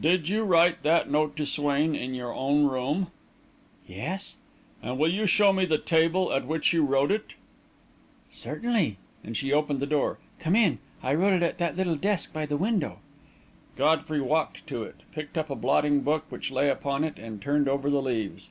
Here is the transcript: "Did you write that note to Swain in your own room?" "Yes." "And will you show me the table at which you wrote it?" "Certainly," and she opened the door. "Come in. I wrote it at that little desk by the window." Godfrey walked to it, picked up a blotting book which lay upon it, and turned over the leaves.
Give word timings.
"Did 0.00 0.28
you 0.28 0.42
write 0.42 0.82
that 0.82 1.08
note 1.08 1.36
to 1.36 1.46
Swain 1.46 1.94
in 1.94 2.12
your 2.12 2.34
own 2.34 2.64
room?" 2.64 3.06
"Yes." 3.86 4.38
"And 4.82 4.98
will 4.98 5.12
you 5.12 5.26
show 5.26 5.52
me 5.52 5.64
the 5.64 5.78
table 5.78 6.32
at 6.32 6.44
which 6.44 6.72
you 6.72 6.84
wrote 6.84 7.12
it?" 7.12 7.34
"Certainly," 8.32 8.96
and 9.22 9.36
she 9.36 9.52
opened 9.52 9.78
the 9.78 9.86
door. 9.86 10.18
"Come 10.40 10.56
in. 10.56 10.80
I 11.04 11.14
wrote 11.14 11.34
it 11.34 11.44
at 11.44 11.58
that 11.58 11.76
little 11.76 11.94
desk 11.94 12.32
by 12.32 12.46
the 12.46 12.56
window." 12.56 12.98
Godfrey 13.76 14.20
walked 14.20 14.66
to 14.66 14.82
it, 14.82 15.02
picked 15.12 15.38
up 15.38 15.50
a 15.50 15.54
blotting 15.54 16.00
book 16.00 16.24
which 16.30 16.50
lay 16.50 16.68
upon 16.68 17.04
it, 17.04 17.16
and 17.16 17.40
turned 17.40 17.68
over 17.68 17.88
the 17.88 18.02
leaves. 18.02 18.50